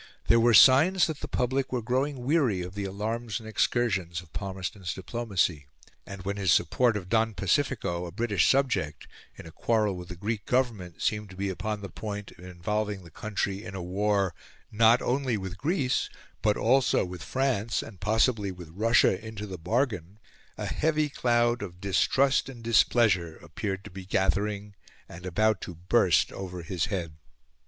There 0.29 0.39
were 0.39 0.55
signs 0.55 1.05
that 1.05 1.19
the 1.19 1.27
public 1.27 1.71
were 1.71 1.83
growing 1.83 2.25
weary 2.25 2.63
of 2.63 2.73
the 2.73 2.85
alarums 2.85 3.39
and 3.39 3.47
excursions 3.47 4.19
of 4.19 4.33
Palmerston's 4.33 4.95
diplomacy; 4.95 5.67
and 6.07 6.23
when 6.23 6.37
his 6.37 6.51
support 6.51 6.97
of 6.97 7.07
Don 7.07 7.35
Pacifico, 7.35 8.07
a 8.07 8.11
British 8.11 8.49
subject, 8.49 9.07
in 9.35 9.45
a 9.45 9.51
quarrel 9.51 9.95
with 9.95 10.07
the 10.07 10.15
Greek 10.15 10.47
Government, 10.47 11.03
seemed 11.03 11.29
to 11.29 11.35
be 11.35 11.49
upon 11.49 11.81
the 11.81 11.87
point 11.87 12.31
of 12.31 12.39
involving 12.43 13.03
the 13.03 13.11
country 13.11 13.63
in 13.63 13.75
a 13.75 13.83
war 13.83 14.33
not 14.71 15.03
only 15.03 15.37
with 15.37 15.59
Greece 15.59 16.09
but 16.41 16.57
also 16.57 17.05
with 17.05 17.21
France, 17.21 17.83
and 17.83 17.99
possibly 17.99 18.51
with 18.51 18.69
Russia 18.71 19.23
into 19.23 19.45
the 19.45 19.59
bargain, 19.59 20.17
a 20.57 20.65
heavy 20.65 21.09
cloud 21.09 21.61
of 21.61 21.79
distrust 21.79 22.49
and 22.49 22.63
displeasure 22.63 23.37
appeared 23.37 23.83
to 23.83 23.91
be 23.91 24.07
gathering 24.07 24.73
and 25.07 25.27
about 25.27 25.61
to 25.61 25.75
burst 25.75 26.31
over 26.31 26.63
his 26.63 26.85
head. 26.85 27.17